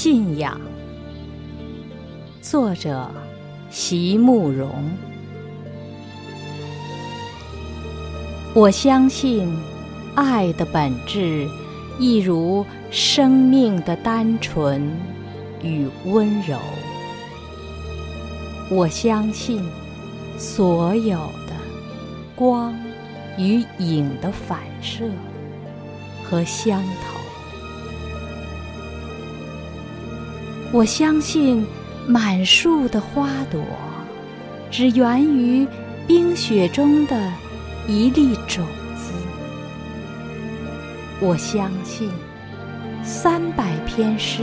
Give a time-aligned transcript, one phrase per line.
[0.00, 0.60] 信仰。
[2.40, 3.10] 作者：
[3.68, 4.70] 席慕容。
[8.54, 9.52] 我相信，
[10.14, 11.48] 爱的本质，
[11.98, 14.88] 一如生命的单纯
[15.64, 16.56] 与温柔。
[18.70, 19.68] 我相信，
[20.38, 21.18] 所有
[21.48, 21.56] 的
[22.36, 22.72] 光
[23.36, 25.10] 与影的反射
[26.22, 27.17] 和相投。
[30.70, 31.66] 我相信，
[32.06, 33.64] 满树的花朵
[34.70, 35.66] 只源于
[36.06, 37.32] 冰雪中的
[37.86, 39.14] 一粒种子。
[41.20, 42.10] 我相信，
[43.02, 44.42] 三百篇诗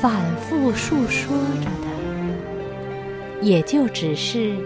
[0.00, 4.56] 反复述说着的，也就只是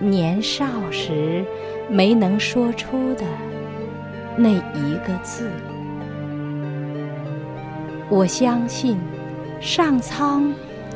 [0.00, 1.44] 年少时
[1.88, 3.24] 没能说出的
[4.36, 5.48] 那一个字。
[8.10, 8.98] 我相信。
[9.60, 10.54] 上苍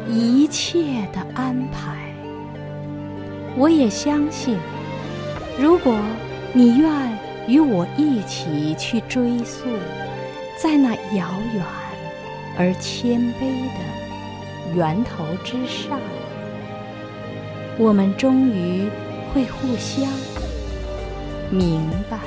[0.08, 2.14] 一切的安排，
[3.56, 4.56] 我也相信。
[5.58, 5.98] 如果
[6.52, 9.66] 你愿与我一起去追溯，
[10.56, 11.64] 在那遥远
[12.56, 15.98] 而谦卑的源头之上，
[17.78, 18.88] 我们终于
[19.34, 20.08] 会互相
[21.50, 22.18] 明白。